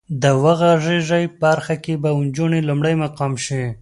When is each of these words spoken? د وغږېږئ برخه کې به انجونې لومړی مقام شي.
د 0.21 0.23
وغږېږئ 0.43 1.25
برخه 1.41 1.75
کې 1.83 1.93
به 2.01 2.09
انجونې 2.19 2.59
لومړی 2.67 2.95
مقام 3.03 3.31
شي. 3.45 3.63